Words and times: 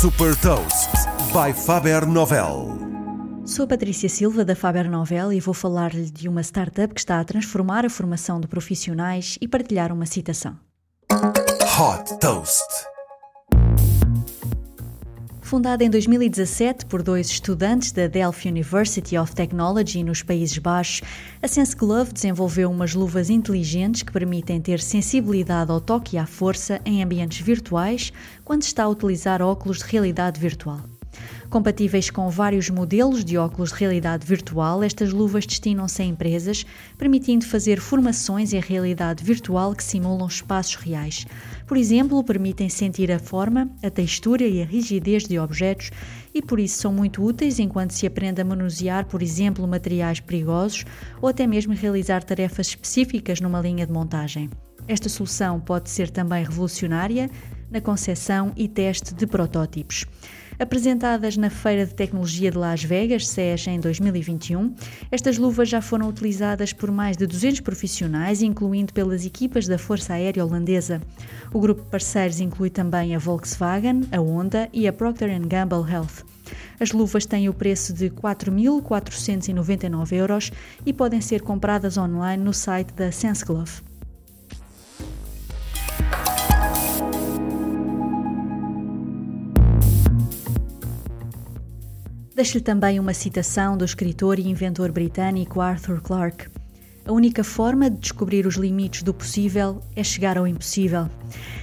Super 0.00 0.36
Toast 0.36 0.90
by 1.32 1.52
Faber 1.52 2.06
Novel. 2.06 2.68
Sou 3.44 3.64
a 3.64 3.66
Patrícia 3.66 4.08
Silva 4.08 4.44
da 4.44 4.54
Faber 4.54 4.88
Novel 4.88 5.32
e 5.32 5.40
vou 5.40 5.52
falar-lhe 5.52 6.08
de 6.08 6.28
uma 6.28 6.40
startup 6.40 6.94
que 6.94 7.00
está 7.00 7.18
a 7.18 7.24
transformar 7.24 7.84
a 7.84 7.90
formação 7.90 8.40
de 8.40 8.46
profissionais 8.46 9.36
e 9.40 9.48
partilhar 9.48 9.92
uma 9.92 10.06
citação. 10.06 10.56
Hot 11.10 12.16
Toast. 12.20 12.62
Fundada 15.48 15.82
em 15.82 15.88
2017 15.88 16.84
por 16.84 17.02
dois 17.02 17.30
estudantes 17.30 17.90
da 17.90 18.06
Delft 18.06 18.46
University 18.46 19.16
of 19.16 19.34
Technology 19.34 20.04
nos 20.04 20.22
Países 20.22 20.58
Baixos, 20.58 21.00
a 21.42 21.48
Sense 21.48 21.74
Glove 21.74 22.12
desenvolveu 22.12 22.70
umas 22.70 22.94
luvas 22.94 23.30
inteligentes 23.30 24.02
que 24.02 24.12
permitem 24.12 24.60
ter 24.60 24.78
sensibilidade 24.78 25.70
ao 25.70 25.80
toque 25.80 26.16
e 26.16 26.18
à 26.18 26.26
força 26.26 26.82
em 26.84 27.02
ambientes 27.02 27.40
virtuais 27.40 28.12
quando 28.44 28.60
está 28.60 28.84
a 28.84 28.88
utilizar 28.90 29.40
óculos 29.40 29.78
de 29.78 29.84
realidade 29.84 30.38
virtual. 30.38 30.82
Compatíveis 31.50 32.10
com 32.10 32.28
vários 32.28 32.68
modelos 32.68 33.24
de 33.24 33.38
óculos 33.38 33.70
de 33.70 33.76
realidade 33.76 34.26
virtual, 34.26 34.82
estas 34.82 35.14
luvas 35.14 35.46
destinam-se 35.46 36.02
a 36.02 36.04
empresas, 36.04 36.66
permitindo 36.98 37.46
fazer 37.46 37.80
formações 37.80 38.52
em 38.52 38.60
realidade 38.60 39.24
virtual 39.24 39.74
que 39.74 39.82
simulam 39.82 40.26
espaços 40.26 40.74
reais. 40.74 41.26
Por 41.66 41.78
exemplo, 41.78 42.22
permitem 42.22 42.68
sentir 42.68 43.10
a 43.10 43.18
forma, 43.18 43.70
a 43.82 43.88
textura 43.88 44.44
e 44.44 44.60
a 44.60 44.66
rigidez 44.66 45.24
de 45.24 45.38
objetos 45.38 45.90
e 46.34 46.42
por 46.42 46.60
isso 46.60 46.82
são 46.82 46.92
muito 46.92 47.24
úteis 47.24 47.58
enquanto 47.58 47.92
se 47.92 48.06
aprende 48.06 48.42
a 48.42 48.44
manusear, 48.44 49.06
por 49.06 49.22
exemplo, 49.22 49.66
materiais 49.66 50.20
perigosos 50.20 50.84
ou 51.20 51.30
até 51.30 51.46
mesmo 51.46 51.72
realizar 51.72 52.22
tarefas 52.22 52.68
específicas 52.68 53.40
numa 53.40 53.60
linha 53.60 53.86
de 53.86 53.92
montagem. 53.92 54.50
Esta 54.86 55.08
solução 55.08 55.58
pode 55.60 55.88
ser 55.88 56.10
também 56.10 56.44
revolucionária 56.44 57.30
na 57.70 57.80
concepção 57.80 58.52
e 58.54 58.68
teste 58.68 59.14
de 59.14 59.26
protótipos. 59.26 60.04
Apresentadas 60.60 61.36
na 61.36 61.50
Feira 61.50 61.86
de 61.86 61.94
Tecnologia 61.94 62.50
de 62.50 62.58
Las 62.58 62.82
Vegas, 62.82 63.28
SES, 63.28 63.68
em 63.68 63.78
2021, 63.78 64.74
estas 65.08 65.38
luvas 65.38 65.68
já 65.68 65.80
foram 65.80 66.08
utilizadas 66.08 66.72
por 66.72 66.90
mais 66.90 67.16
de 67.16 67.28
200 67.28 67.60
profissionais, 67.60 68.42
incluindo 68.42 68.92
pelas 68.92 69.24
equipas 69.24 69.68
da 69.68 69.78
Força 69.78 70.14
Aérea 70.14 70.44
Holandesa. 70.44 71.00
O 71.54 71.60
grupo 71.60 71.82
de 71.82 71.88
parceiros 71.88 72.40
inclui 72.40 72.70
também 72.70 73.14
a 73.14 73.20
Volkswagen, 73.20 74.08
a 74.10 74.18
Honda 74.18 74.68
e 74.72 74.88
a 74.88 74.92
Procter 74.92 75.30
Gamble 75.46 75.88
Health. 75.88 76.24
As 76.80 76.90
luvas 76.90 77.24
têm 77.24 77.48
o 77.48 77.54
preço 77.54 77.92
de 77.92 78.10
4.499 78.10 80.12
euros 80.12 80.50
e 80.84 80.92
podem 80.92 81.20
ser 81.20 81.42
compradas 81.42 81.96
online 81.96 82.42
no 82.42 82.52
site 82.52 82.92
da 82.94 83.12
SenseGlove. 83.12 83.87
Deixo-lhe 92.38 92.62
também 92.62 93.00
uma 93.00 93.12
citação 93.12 93.76
do 93.76 93.84
escritor 93.84 94.38
e 94.38 94.48
inventor 94.48 94.92
britânico 94.92 95.60
Arthur 95.60 96.00
Clarke. 96.00 96.46
A 97.04 97.12
única 97.12 97.42
forma 97.42 97.90
de 97.90 97.98
descobrir 97.98 98.46
os 98.46 98.54
limites 98.54 99.02
do 99.02 99.12
possível 99.12 99.82
é 99.96 100.04
chegar 100.04 100.38
ao 100.38 100.46
impossível. 100.46 101.10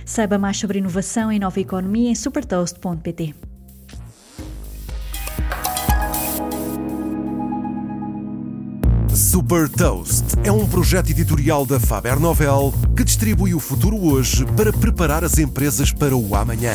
Saiba 0.05 0.37
mais 0.37 0.57
sobre 0.57 0.79
inovação 0.79 1.31
e 1.31 1.39
nova 1.39 1.61
economia 1.61 2.09
em 2.09 2.13
supertoast.pt. 2.13 3.33
Super 9.13 9.69
Toast 9.69 10.25
é 10.43 10.51
um 10.51 10.67
projeto 10.67 11.09
editorial 11.09 11.65
da 11.65 11.79
Faber 11.79 12.19
Novel 12.19 12.73
que 12.97 13.05
distribui 13.05 13.53
o 13.53 13.61
futuro 13.61 13.95
hoje 13.95 14.45
para 14.57 14.73
preparar 14.73 15.23
as 15.23 15.39
empresas 15.39 15.93
para 15.93 16.13
o 16.13 16.35
amanhã. 16.35 16.73